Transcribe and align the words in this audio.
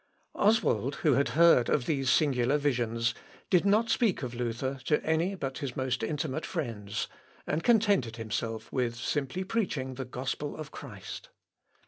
Oswald, 0.33 0.95
who 1.03 1.13
had 1.13 1.29
heard 1.37 1.69
of 1.69 1.85
these 1.85 2.09
singular 2.09 2.57
visions, 2.57 3.13
did 3.51 3.65
not 3.65 3.91
speak 3.91 4.23
of 4.23 4.33
Luther 4.33 4.79
to 4.85 4.99
any 5.05 5.35
but 5.35 5.59
his 5.59 5.77
most 5.77 6.01
intimate 6.01 6.43
friends, 6.43 7.07
and 7.45 7.63
contented 7.63 8.15
himself 8.15 8.73
with 8.73 8.95
simply 8.95 9.43
preaching 9.43 9.93
the 9.93 10.05
gospel 10.05 10.55
of 10.57 10.71
Christ. 10.71 11.29